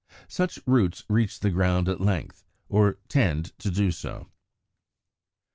[0.27, 4.31] Such roots reach the ground at length, or tend to do so.